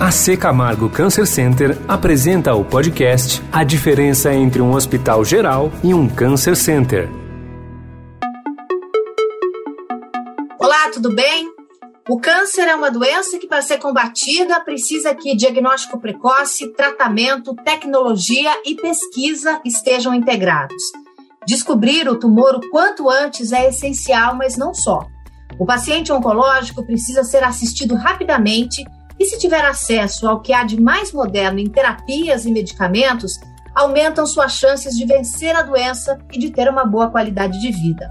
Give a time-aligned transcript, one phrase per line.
[0.00, 5.94] A C Camargo Cancer Center apresenta o podcast A diferença entre um hospital geral e
[5.94, 7.08] um Cancer Center.
[10.58, 11.52] Olá, tudo bem?
[12.08, 18.50] O câncer é uma doença que, para ser combatida, precisa que diagnóstico precoce, tratamento, tecnologia
[18.66, 20.82] e pesquisa estejam integrados.
[21.46, 25.06] Descobrir o tumor o quanto antes é essencial, mas não só.
[25.58, 28.84] O paciente oncológico precisa ser assistido rapidamente
[29.22, 33.38] e, se tiver acesso ao que há de mais moderno em terapias e medicamentos,
[33.72, 38.10] aumentam suas chances de vencer a doença e de ter uma boa qualidade de vida.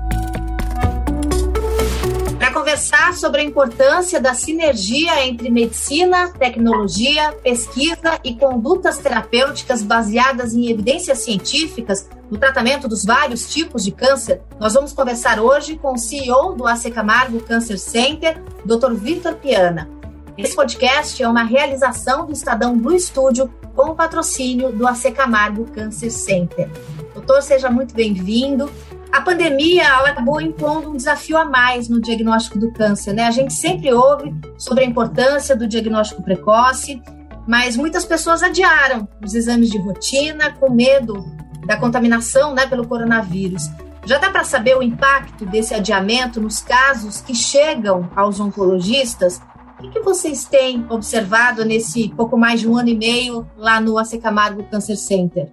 [2.40, 10.54] Para conversar sobre a importância da sinergia entre medicina, tecnologia, pesquisa e condutas terapêuticas baseadas
[10.54, 15.94] em evidências científicas no tratamento dos vários tipos de câncer, nós vamos conversar hoje com
[15.94, 18.94] o CEO do AC Camargo Cancer Center, Dr.
[18.94, 20.01] Vitor Piana.
[20.38, 25.66] Esse podcast é uma realização do Estadão Blue Studio com o patrocínio do AC Camargo
[25.72, 26.70] Cancer Center.
[27.14, 28.72] Doutor, seja muito bem-vindo.
[29.12, 33.24] A pandemia acabou impondo um desafio a mais no diagnóstico do câncer, né?
[33.24, 37.02] A gente sempre ouve sobre a importância do diagnóstico precoce,
[37.46, 41.26] mas muitas pessoas adiaram os exames de rotina com medo
[41.66, 43.64] da contaminação né, pelo coronavírus.
[44.06, 49.40] Já dá para saber o impacto desse adiamento nos casos que chegam aos oncologistas?
[49.84, 53.98] O que, vocês têm observado nesse pouco mais de um ano e meio lá no
[53.98, 55.52] AC Camargo Cancer Center?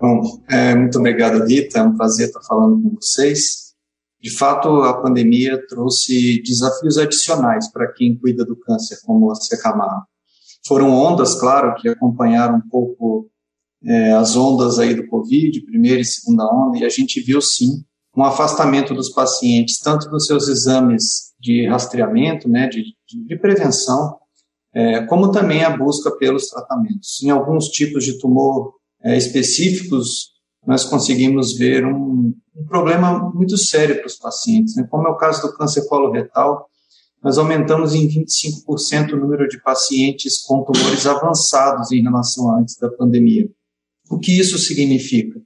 [0.00, 1.78] Bom, é, muito obrigado, Rita.
[1.78, 3.68] É um prazer estar falando com vocês.
[4.20, 9.48] De fato, a pandemia trouxe desafios adicionais para quem cuida do câncer, como o AC
[9.62, 10.06] Camargo.
[10.66, 13.30] Foram ondas, claro, que acompanharam um pouco
[13.84, 17.84] é, as ondas aí do Covid, primeira e segunda onda, e a gente viu sim
[18.16, 24.16] um afastamento dos pacientes, tanto dos seus exames de rastreamento, né, de, de prevenção,
[24.74, 27.22] é, como também a busca pelos tratamentos.
[27.22, 30.32] Em alguns tipos de tumor é, específicos,
[30.66, 35.16] nós conseguimos ver um, um problema muito sério para os pacientes, né, como é o
[35.16, 36.68] caso do câncer coloretal,
[37.22, 42.76] nós aumentamos em 25% o número de pacientes com tumores avançados em relação a antes
[42.76, 43.50] da pandemia.
[44.08, 45.40] O que isso significa?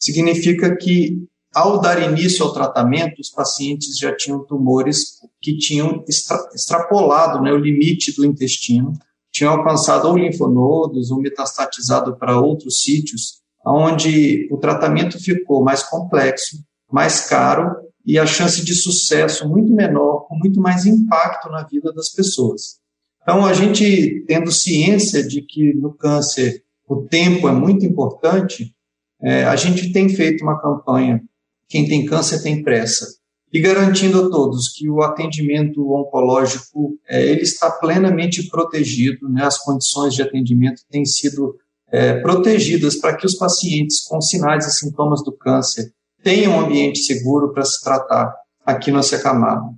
[0.00, 1.25] Significa que,
[1.56, 7.50] ao dar início ao tratamento, os pacientes já tinham tumores que tinham extra, extrapolado né,
[7.50, 8.92] o limite do intestino,
[9.32, 16.58] tinham alcançado ou linfonodos ou metastatizado para outros sítios, onde o tratamento ficou mais complexo,
[16.92, 17.74] mais caro
[18.04, 22.76] e a chance de sucesso muito menor, com muito mais impacto na vida das pessoas.
[23.22, 28.74] Então, a gente tendo ciência de que no câncer o tempo é muito importante,
[29.22, 31.22] é, a gente tem feito uma campanha,
[31.68, 33.06] quem tem câncer tem pressa,
[33.52, 39.58] e garantindo a todos que o atendimento oncológico é, ele está plenamente protegido, né, as
[39.58, 41.56] condições de atendimento têm sido
[41.88, 46.98] é, protegidas para que os pacientes com sinais e sintomas do câncer tenham um ambiente
[46.98, 48.34] seguro para se tratar
[48.64, 49.70] aqui no Secamado.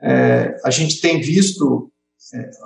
[0.00, 1.90] É, a gente tem visto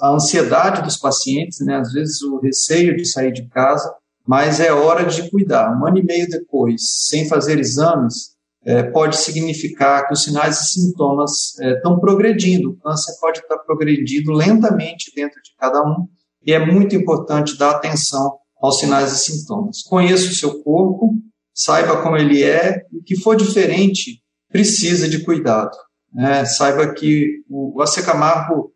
[0.01, 3.93] a ansiedade dos pacientes, né, às vezes o receio de sair de casa,
[4.27, 5.77] mas é hora de cuidar.
[5.77, 8.36] Um ano e meio depois, sem fazer exames,
[8.67, 12.71] é, pode significar que os sinais e sintomas é, estão progredindo.
[12.71, 16.09] O câncer pode estar progredindo lentamente dentro de cada um,
[16.45, 19.83] e é muito importante dar atenção aos sinais e sintomas.
[19.83, 21.15] Conheça o seu corpo,
[21.55, 25.77] saiba como ele é, e o que for diferente precisa de cuidado.
[26.13, 26.45] Né?
[26.45, 28.73] Saiba que o AC Camargo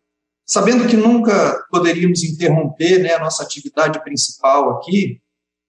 [0.51, 5.21] Sabendo que nunca poderíamos interromper né, a nossa atividade principal aqui,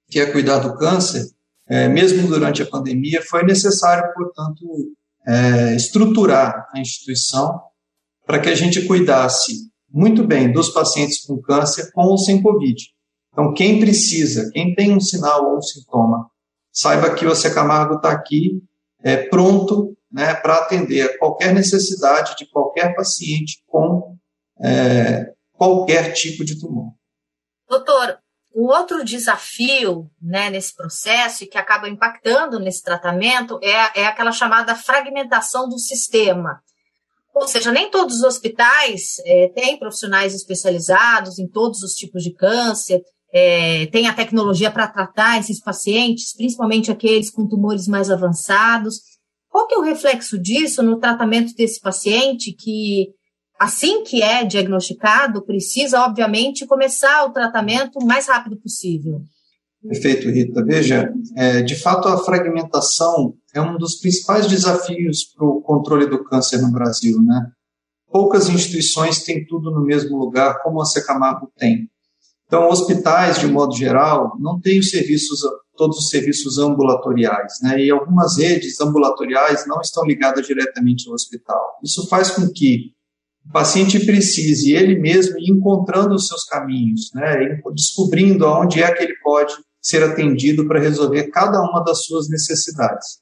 [0.09, 1.25] que é cuidar do câncer,
[1.73, 4.93] é, mesmo durante a pandemia, foi necessário, portanto,
[5.27, 7.63] é, estruturar a instituição
[8.27, 12.77] para que a gente cuidasse muito bem dos pacientes com câncer com ou sem Covid.
[13.33, 16.29] Então, quem precisa, quem tem um sinal ou um sintoma,
[16.71, 18.63] saiba que o AC Camargo está aqui
[19.03, 24.15] é, pronto né, para atender a qualquer necessidade de qualquer paciente com
[24.63, 26.93] é, qualquer tipo de tumor.
[27.67, 28.19] Doutor,
[28.55, 34.33] um outro desafio né, nesse processo e que acaba impactando nesse tratamento é, é aquela
[34.33, 36.61] chamada fragmentação do sistema.
[37.35, 42.33] Ou seja, nem todos os hospitais é, têm profissionais especializados em todos os tipos de
[42.35, 43.03] câncer,
[43.33, 49.01] é, tem a tecnologia para tratar esses pacientes, principalmente aqueles com tumores mais avançados.
[49.49, 53.09] Qual que é o reflexo disso no tratamento desse paciente que
[53.63, 59.23] assim que é diagnosticado, precisa, obviamente, começar o tratamento o mais rápido possível.
[59.87, 60.65] Perfeito, Rita.
[60.65, 66.25] Veja, é, de fato, a fragmentação é um dos principais desafios para o controle do
[66.25, 67.51] câncer no Brasil, né?
[68.11, 71.89] Poucas instituições têm tudo no mesmo lugar, como a Secamargo tem.
[72.47, 75.41] Então, hospitais, de modo geral, não têm os serviços,
[75.77, 77.81] todos os serviços ambulatoriais, né?
[77.81, 81.79] E algumas redes ambulatoriais não estão ligadas diretamente ao hospital.
[81.83, 82.93] Isso faz com que
[83.47, 87.61] o paciente precise ele mesmo ir encontrando os seus caminhos, né?
[87.75, 93.21] Descobrindo aonde é que ele pode ser atendido para resolver cada uma das suas necessidades.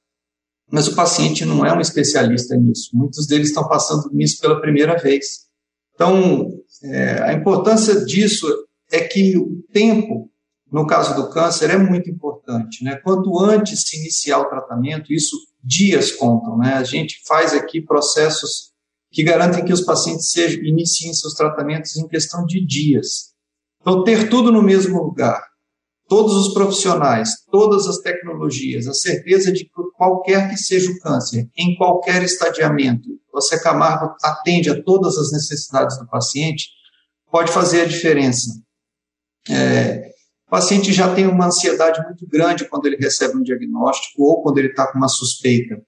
[0.70, 2.90] Mas o paciente não é um especialista nisso.
[2.93, 5.49] Muitos deles estão passando nisso pela primeira vez.
[5.94, 6.49] Então,
[6.84, 8.46] é, a importância disso
[8.93, 10.31] é que o tempo,
[10.70, 12.84] no caso do câncer, é muito importante.
[12.84, 12.96] Né?
[12.96, 16.56] Quanto antes se iniciar o tratamento, isso dias contam.
[16.56, 16.75] Né?
[16.75, 18.69] A gente faz aqui processos
[19.11, 23.31] que garantem que os pacientes sejam, iniciem seus tratamentos em questão de dias.
[23.81, 25.43] Então, ter tudo no mesmo lugar,
[26.09, 31.49] todos os profissionais, todas as tecnologias, a certeza de que qualquer que seja o câncer,
[31.57, 36.69] em qualquer estadiamento, você Camargo atende a todas as necessidades do paciente,
[37.31, 38.51] pode fazer a diferença.
[39.49, 40.11] É,
[40.47, 44.59] o paciente já tem uma ansiedade muito grande quando ele recebe um diagnóstico ou quando
[44.59, 45.81] ele está com uma suspeita.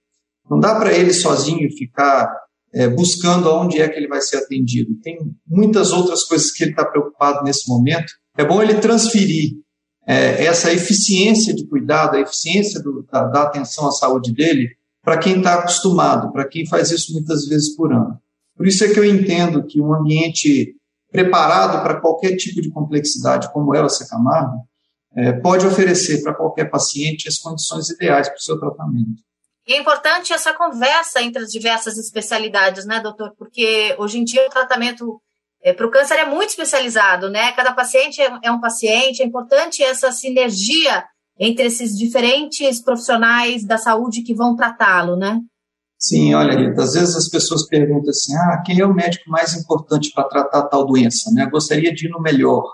[0.49, 2.33] Não dá para ele sozinho ficar
[2.75, 4.95] é, buscando aonde é que ele vai ser atendido.
[5.03, 8.13] Tem muitas outras coisas que ele está preocupado nesse momento.
[8.37, 9.53] É bom ele transferir
[10.07, 14.69] é, essa eficiência de cuidado, a eficiência do, da, da atenção à saúde dele,
[15.03, 18.19] para quem está acostumado, para quem faz isso muitas vezes por ano.
[18.57, 20.75] Por isso é que eu entendo que um ambiente
[21.11, 24.63] preparado para qualquer tipo de complexidade, como é o Camargo,
[25.15, 29.23] é, pode oferecer para qualquer paciente as condições ideais para o seu tratamento.
[29.67, 33.33] E é importante essa conversa entre as diversas especialidades, né, doutor?
[33.39, 35.21] Porque hoje em dia o tratamento
[35.63, 37.53] é, para o câncer é muito especializado, né?
[37.53, 41.05] Cada paciente é, é um paciente, é importante essa sinergia
[41.39, 45.41] entre esses diferentes profissionais da saúde que vão tratá-lo, né?
[45.97, 49.55] Sim, olha, Rita, às vezes as pessoas perguntam assim, ah, quem é o médico mais
[49.55, 51.47] importante para tratar tal doença, né?
[51.47, 52.65] Gostaria de ir no melhor.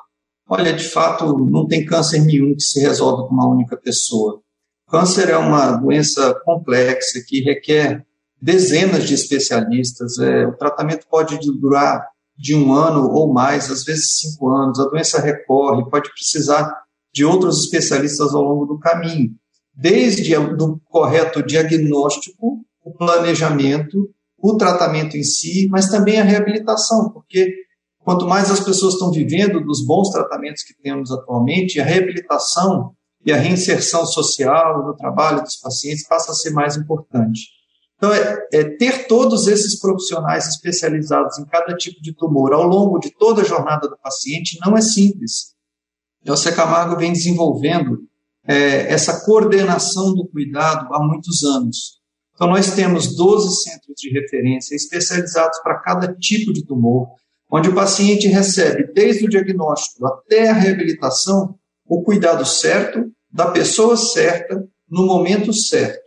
[0.48, 4.40] Olha, de fato, não tem câncer nenhum que se resolve com uma única pessoa.
[4.88, 8.06] Câncer é uma doença complexa que requer
[8.40, 10.18] dezenas de especialistas.
[10.18, 12.06] É, o tratamento pode durar
[12.36, 14.80] de um ano ou mais, às vezes cinco anos.
[14.80, 16.72] A doença recorre, pode precisar
[17.12, 19.30] de outros especialistas ao longo do caminho,
[19.74, 24.08] desde o correto diagnóstico, o planejamento,
[24.38, 27.52] o tratamento em si, mas também a reabilitação, porque
[27.98, 32.94] quanto mais as pessoas estão vivendo dos bons tratamentos que temos atualmente, a reabilitação
[33.28, 37.50] e a reinserção social no trabalho dos pacientes passa a ser mais importante.
[37.94, 42.98] Então, é, é, ter todos esses profissionais especializados em cada tipo de tumor ao longo
[42.98, 45.54] de toda a jornada do paciente não é simples.
[46.24, 47.98] E o Camargo vem desenvolvendo
[48.46, 51.98] é, essa coordenação do cuidado há muitos anos.
[52.34, 57.08] Então, nós temos 12 centros de referência especializados para cada tipo de tumor,
[57.52, 63.96] onde o paciente recebe, desde o diagnóstico até a reabilitação, o cuidado certo, da pessoa
[63.96, 66.00] certa, no momento certo.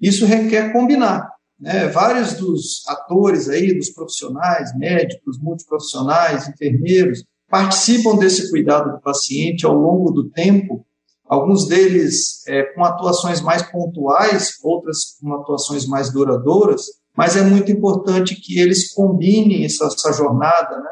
[0.00, 1.28] Isso requer combinar.
[1.58, 1.88] Né?
[1.88, 9.74] Vários dos atores aí, dos profissionais, médicos, multiprofissionais, enfermeiros, participam desse cuidado do paciente ao
[9.74, 10.84] longo do tempo,
[11.24, 16.86] alguns deles é, com atuações mais pontuais, outras com atuações mais duradouras,
[17.16, 20.90] mas é muito importante que eles combinem essa, essa jornada, né?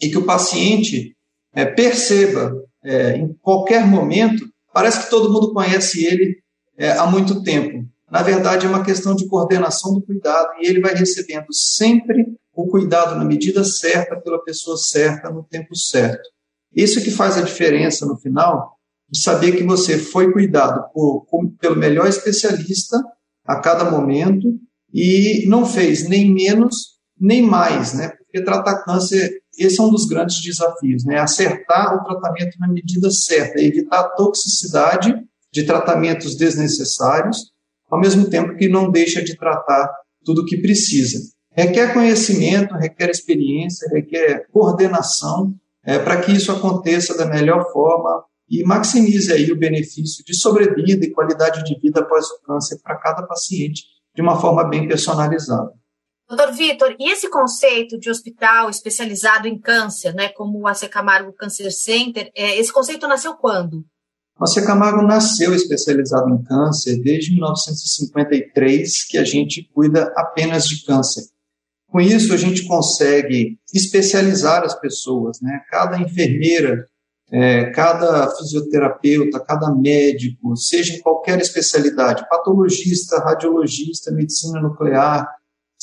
[0.00, 1.14] E que o paciente
[1.52, 2.52] é, perceba
[2.82, 6.36] é, em qualquer momento, parece que todo mundo conhece ele
[6.76, 10.80] é, há muito tempo, na verdade, é uma questão de coordenação do cuidado e ele
[10.80, 16.22] vai recebendo sempre o cuidado na medida certa, pela pessoa certa, no tempo certo.
[16.72, 18.78] Isso que faz a diferença no final,
[19.08, 21.26] de saber que você foi cuidado por,
[21.60, 23.02] pelo melhor especialista
[23.44, 24.60] a cada momento
[24.92, 28.08] e não fez nem menos nem mais, né?
[28.08, 31.18] Porque tratar câncer, esse é um dos grandes desafios, né?
[31.18, 35.14] Acertar o tratamento na medida certa, evitar a toxicidade
[35.52, 37.52] de tratamentos desnecessários
[37.90, 39.88] ao mesmo tempo que não deixa de tratar
[40.24, 41.20] tudo o que precisa.
[41.52, 48.64] Requer conhecimento, requer experiência, requer coordenação é, para que isso aconteça da melhor forma e
[48.64, 53.22] maximize aí o benefício de sobrevida e qualidade de vida após o câncer para cada
[53.22, 53.84] paciente
[54.14, 55.70] de uma forma bem personalizada.
[56.34, 61.32] Doutor Vitor, e esse conceito de hospital especializado em câncer, né, como o AC Camargo
[61.32, 63.84] Cancer Center, é, esse conceito nasceu quando?
[64.38, 71.22] Nossa Camargo nasceu especializado em câncer desde 1953, que a gente cuida apenas de câncer.
[71.88, 75.60] Com isso, a gente consegue especializar as pessoas, né?
[75.70, 76.88] Cada enfermeira,
[77.30, 85.28] é, cada fisioterapeuta, cada médico, seja em qualquer especialidade, patologista, radiologista, medicina nuclear,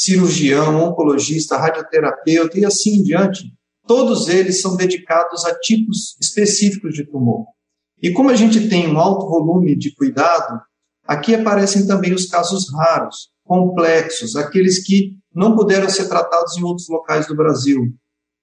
[0.02, 3.54] cirurgião, oncologista, radioterapeuta e assim em diante,
[3.86, 7.46] todos eles são dedicados a tipos específicos de tumor.
[8.02, 10.60] E como a gente tem um alto volume de cuidado,
[11.06, 16.90] aqui aparecem também os casos raros, complexos, aqueles que não puderam ser tratados em outros
[16.90, 17.94] locais do Brasil.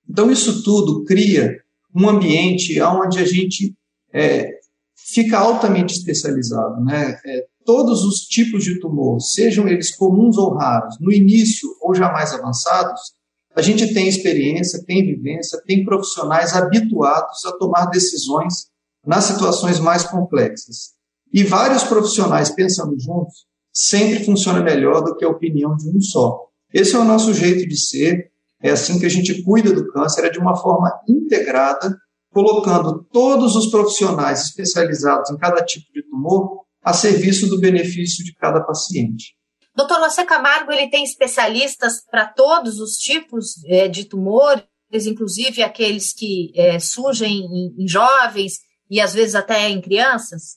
[0.08, 1.60] Então, isso tudo cria
[1.92, 3.74] um ambiente onde a gente
[4.12, 4.48] é,
[4.94, 6.84] fica altamente especializado.
[6.84, 7.18] Né?
[7.26, 12.32] É, todos os tipos de tumor, sejam eles comuns ou raros, no início ou jamais
[12.32, 12.98] avançados,
[13.54, 18.68] a gente tem experiência, tem vivência, tem profissionais habituados a tomar decisões
[19.06, 20.94] nas situações mais complexas.
[21.30, 26.46] E vários profissionais pensando juntos sempre funciona melhor do que a opinião de um só.
[26.72, 28.30] Esse é o nosso jeito de ser,
[28.62, 31.94] é assim que a gente cuida do câncer, é de uma forma integrada,
[32.32, 38.34] colocando todos os profissionais especializados em cada tipo de tumor a serviço do benefício de
[38.34, 39.36] cada paciente.
[39.76, 44.64] Doutor José Camargo, ele tem especialistas para todos os tipos é, de tumores,
[45.06, 48.54] inclusive aqueles que é, surgem em, em jovens
[48.90, 50.56] e às vezes até em crianças?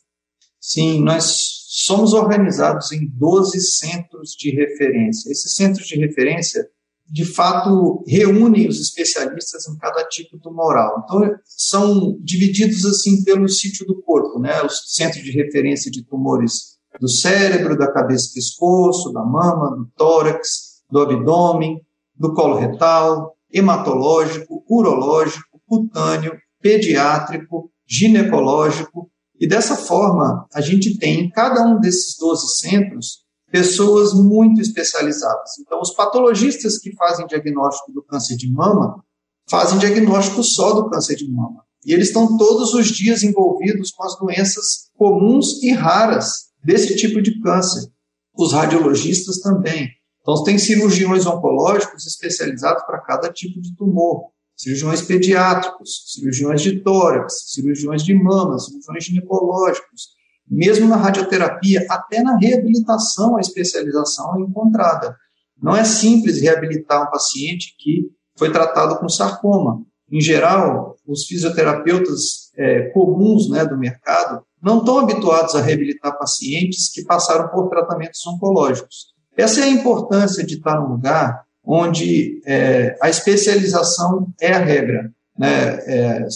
[0.58, 5.30] Sim, nós somos organizados em 12 centros de referência.
[5.30, 6.66] Esses centros de referência,
[7.12, 11.04] de fato, reúnem os especialistas em cada tipo tumoral.
[11.04, 14.64] Então, são divididos assim pelo sítio do corpo, né?
[14.64, 19.90] Os centros de referência de tumores do cérebro, da cabeça e pescoço, da mama, do
[19.98, 21.82] tórax, do abdômen,
[22.16, 29.12] do colo retal, hematológico, urológico, cutâneo, pediátrico, ginecológico.
[29.38, 35.60] E dessa forma, a gente tem em cada um desses 12 centros pessoas muito especializadas.
[35.60, 39.04] Então, os patologistas que fazem diagnóstico do câncer de mama
[39.50, 41.64] fazem diagnóstico só do câncer de mama.
[41.86, 47.22] E eles estão todos os dias envolvidos com as doenças comuns e raras desse tipo
[47.22, 47.92] de câncer.
[48.38, 49.90] Os radiologistas também.
[50.22, 54.30] Então, tem cirurgiões oncológicos especializados para cada tipo de tumor.
[54.56, 60.10] Cirurgiões pediátricos, cirurgiões de tórax, cirurgiões de mama, cirurgiões ginecológicos.
[60.52, 65.16] Mesmo na radioterapia, até na reabilitação, a especialização é encontrada.
[65.62, 69.82] Não é simples reabilitar um paciente que foi tratado com sarcoma.
[70.12, 76.92] Em geral, os fisioterapeutas é, comuns né, do mercado não estão habituados a reabilitar pacientes
[76.92, 79.12] que passaram por tratamentos oncológicos.
[79.38, 85.10] Essa é a importância de estar num lugar onde é, a especialização é a regra.
[85.38, 85.80] Né?
[85.86, 86.28] É,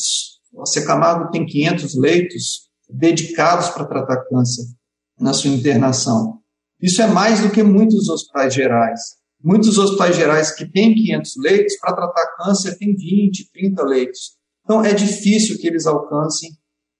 [0.57, 4.63] a tem 500 leitos dedicados para tratar câncer
[5.20, 6.39] na sua internação.
[6.82, 9.00] Isso é mais do que muitos hospitais gerais.
[9.44, 14.38] Muitos hospitais gerais que têm 500 leitos, para tratar câncer, tem 20, 30 leitos.
[14.63, 16.50] Então, é difícil que eles alcancem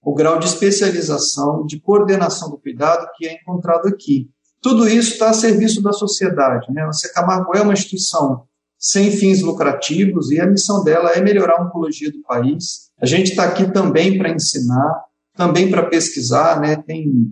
[0.02, 4.30] o grau de especialização, de coordenação do cuidado que é encontrado aqui.
[4.62, 6.72] Tudo isso está a serviço da sociedade.
[6.72, 6.82] Né?
[6.82, 8.44] A Secamargo é uma instituição
[8.78, 12.90] sem fins lucrativos e a missão dela é melhorar a oncologia do país.
[13.00, 15.05] A gente está aqui também para ensinar,
[15.36, 16.76] também para pesquisar, né?
[16.76, 17.30] tem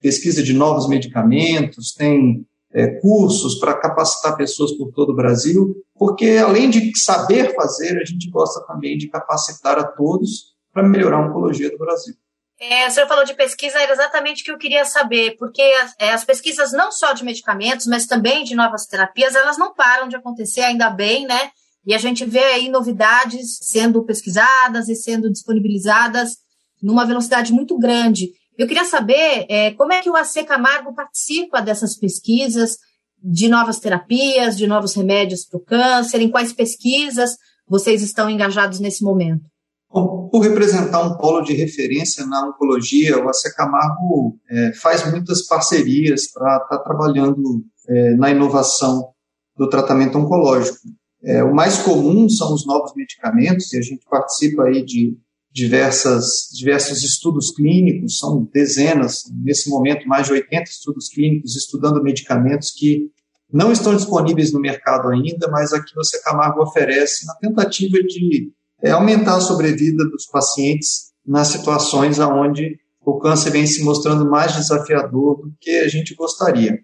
[0.00, 6.36] pesquisa de novos medicamentos, tem é, cursos para capacitar pessoas por todo o Brasil, porque
[6.36, 11.28] além de saber fazer, a gente gosta também de capacitar a todos para melhorar a
[11.28, 12.14] oncologia do Brasil.
[12.58, 15.94] É, o senhor falou de pesquisa, era exatamente o que eu queria saber, porque as,
[15.98, 20.08] é, as, pesquisas não só de medicamentos, mas também de novas terapias, elas não param
[20.08, 21.50] de acontecer, ainda bem, né?
[21.86, 26.38] E a gente vê aí novidades sendo pesquisadas e sendo disponibilizadas
[26.86, 28.30] numa velocidade muito grande.
[28.56, 32.76] Eu queria saber é, como é que o AC Camargo participa dessas pesquisas
[33.20, 37.32] de novas terapias, de novos remédios para o câncer, em quais pesquisas
[37.68, 39.44] vocês estão engajados nesse momento?
[39.92, 45.44] Bom, por representar um polo de referência na oncologia, o AC Camargo é, faz muitas
[45.44, 49.08] parcerias para estar tá trabalhando é, na inovação
[49.56, 50.78] do tratamento oncológico.
[51.24, 55.16] É, o mais comum são os novos medicamentos, e a gente participa aí de
[55.56, 62.70] diversas, diversos estudos clínicos, são dezenas, nesse momento mais de 80 estudos clínicos estudando medicamentos
[62.70, 63.10] que
[63.50, 68.90] não estão disponíveis no mercado ainda, mas aqui AC Camargo oferece na tentativa de é
[68.90, 75.40] aumentar a sobrevida dos pacientes nas situações onde o câncer vem se mostrando mais desafiador
[75.40, 76.78] do que a gente gostaria.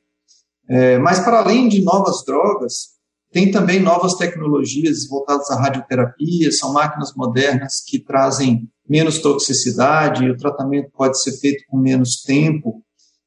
[0.67, 2.92] É, mas, para além de novas drogas,
[3.33, 10.37] tem também novas tecnologias voltadas à radioterapia, são máquinas modernas que trazem menos toxicidade, o
[10.37, 12.83] tratamento pode ser feito com menos tempo.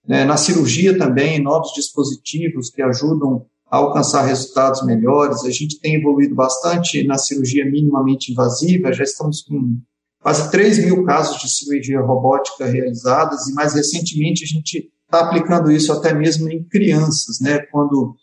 [0.08, 5.44] É, na cirurgia também, novos dispositivos que ajudam a alcançar resultados melhores.
[5.44, 9.80] A gente tem evoluído bastante na cirurgia minimamente invasiva, já estamos com
[10.22, 15.72] quase 3 mil casos de cirurgia robótica realizadas, e mais recentemente a gente está aplicando
[15.72, 18.16] isso até mesmo em crianças, né, quando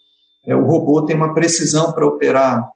[0.44, 2.68] é, o robô tem uma precisão para operar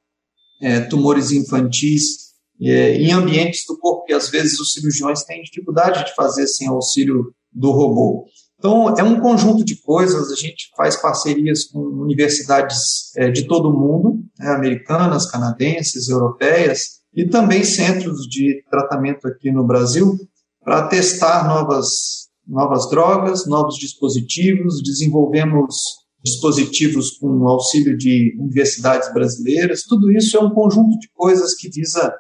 [0.61, 2.27] é, tumores infantis
[2.61, 6.69] é, em ambientes do corpo que às vezes os cirurgiões têm dificuldade de fazer sem
[6.69, 8.27] auxílio do robô.
[8.59, 13.69] Então, é um conjunto de coisas, a gente faz parcerias com universidades é, de todo
[13.69, 20.17] o mundo, né, americanas, canadenses, europeias, e também centros de tratamento aqui no Brasil,
[20.63, 30.11] para testar novas, novas drogas, novos dispositivos, desenvolvemos dispositivos com auxílio de universidades brasileiras, tudo
[30.11, 32.13] isso é um conjunto de coisas que visa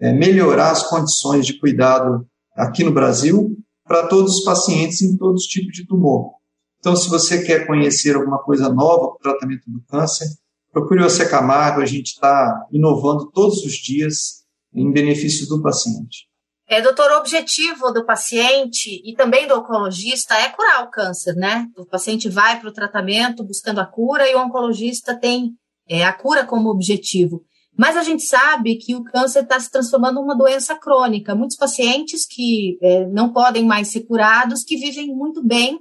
[0.00, 2.26] é, melhorar as condições de cuidado
[2.56, 6.32] aqui no Brasil para todos os pacientes em todos os tipos de tumor.
[6.80, 10.26] Então, se você quer conhecer alguma coisa nova para o tratamento do câncer,
[10.72, 14.42] procure o Camargo, a gente está inovando todos os dias
[14.74, 16.26] em benefício do paciente.
[16.72, 21.68] É, doutor, o objetivo do paciente e também do oncologista é curar o câncer, né?
[21.76, 25.52] O paciente vai para o tratamento buscando a cura e o oncologista tem
[25.86, 27.42] é, a cura como objetivo.
[27.76, 31.34] Mas a gente sabe que o câncer está se transformando em uma doença crônica.
[31.34, 35.78] Muitos pacientes que é, não podem mais ser curados, que vivem muito bem,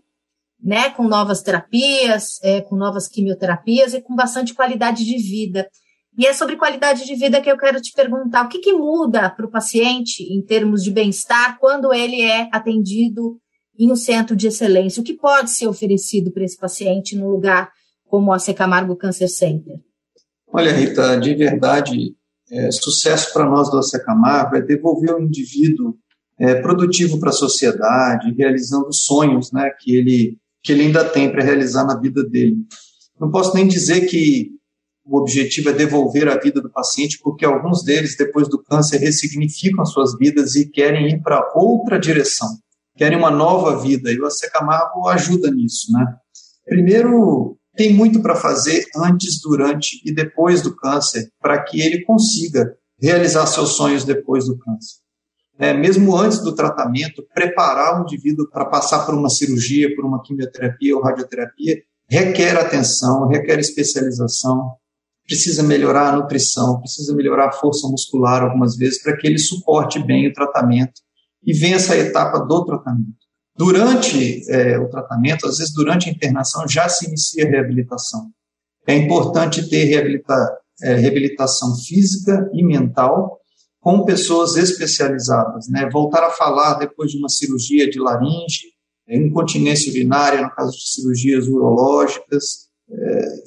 [0.61, 5.69] né, com novas terapias, é, com novas quimioterapias e com bastante qualidade de vida.
[6.17, 9.29] E é sobre qualidade de vida que eu quero te perguntar: o que, que muda
[9.29, 13.39] para o paciente em termos de bem-estar quando ele é atendido
[13.77, 15.01] em um centro de excelência?
[15.01, 17.71] O que pode ser oferecido para esse paciente num lugar
[18.07, 19.79] como a Secamargo Cancer Center?
[20.53, 22.13] Olha, Rita, de verdade,
[22.51, 25.95] é, sucesso para nós do AC Camargo é devolver o indivíduo
[26.37, 31.43] é, produtivo para a sociedade, realizando sonhos né, que, ele, que ele ainda tem para
[31.43, 32.57] realizar na vida dele.
[33.17, 34.49] Não posso nem dizer que
[35.11, 39.81] o objetivo é devolver a vida do paciente, porque alguns deles, depois do câncer, ressignificam
[39.81, 42.47] as suas vidas e querem ir para outra direção,
[42.95, 45.91] querem uma nova vida, e o AC Camargo ajuda nisso.
[45.91, 46.05] Né?
[46.65, 52.73] Primeiro, tem muito para fazer antes, durante e depois do câncer, para que ele consiga
[52.97, 54.95] realizar seus sonhos depois do câncer.
[55.59, 60.23] É, mesmo antes do tratamento, preparar o indivíduo para passar por uma cirurgia, por uma
[60.23, 64.79] quimioterapia ou radioterapia, requer atenção, requer especialização,
[65.31, 69.97] precisa melhorar a nutrição, precisa melhorar a força muscular algumas vezes para que ele suporte
[69.97, 70.99] bem o tratamento
[71.41, 73.15] e vença a etapa do tratamento.
[73.55, 78.29] Durante é, o tratamento, às vezes durante a internação, já se inicia a reabilitação.
[78.85, 80.35] É importante ter reabilita,
[80.83, 83.39] é, reabilitação física e mental
[83.79, 85.69] com pessoas especializadas.
[85.69, 85.89] Né?
[85.89, 88.67] Voltar a falar depois de uma cirurgia de laringe,
[89.07, 92.69] incontinência urinária, no caso de cirurgias urológicas,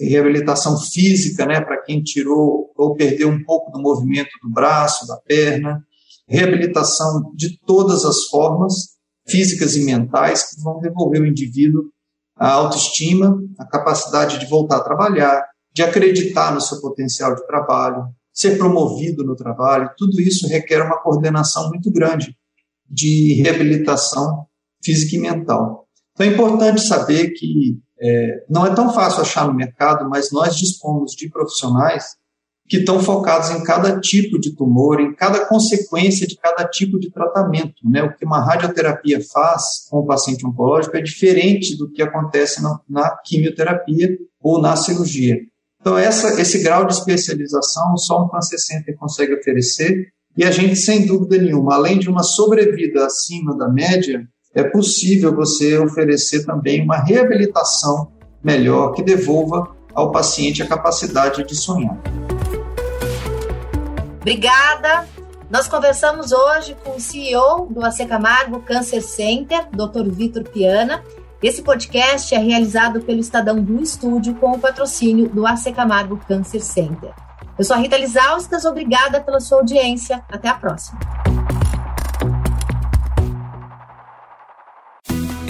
[0.01, 5.17] reabilitação física, né, para quem tirou ou perdeu um pouco do movimento do braço, da
[5.17, 5.83] perna,
[6.27, 8.95] reabilitação de todas as formas,
[9.27, 11.85] físicas e mentais que vão devolver ao indivíduo
[12.37, 18.05] a autoestima, a capacidade de voltar a trabalhar, de acreditar no seu potencial de trabalho,
[18.33, 22.37] ser promovido no trabalho, tudo isso requer uma coordenação muito grande
[22.89, 24.47] de reabilitação
[24.83, 25.87] física e mental.
[26.13, 30.57] Então é importante saber que é, não é tão fácil achar no mercado, mas nós
[30.57, 32.05] dispomos de profissionais
[32.69, 37.11] que estão focados em cada tipo de tumor, em cada consequência de cada tipo de
[37.11, 37.77] tratamento.
[37.83, 38.03] Né?
[38.03, 42.79] O que uma radioterapia faz com o paciente oncológico é diferente do que acontece na,
[42.89, 45.39] na quimioterapia ou na cirurgia.
[45.81, 50.77] Então, essa, esse grau de especialização só um câncer center consegue oferecer, e a gente,
[50.77, 56.83] sem dúvida nenhuma, além de uma sobrevida acima da média, é possível você oferecer também
[56.83, 58.13] uma reabilitação
[58.43, 61.99] melhor que devolva ao paciente a capacidade de sonhar.
[64.21, 65.07] Obrigada.
[65.51, 70.09] Nós conversamos hoje com o CEO do AC Camargo Cancer Center, Dr.
[70.09, 71.03] Vitor Piana.
[71.43, 76.63] Esse podcast é realizado pelo Estadão do Estúdio com o patrocínio do AC Camargo Cancer
[76.63, 77.13] Center.
[77.59, 80.23] Eu sou a Rita Lizauskas, obrigada pela sua audiência.
[80.29, 80.99] Até a próxima.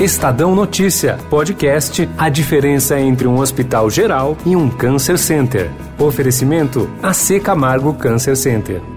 [0.00, 5.70] Estadão Notícia, podcast A diferença entre um hospital geral e um câncer center.
[5.96, 8.93] Oferecimento AC Camargo Câncer Center.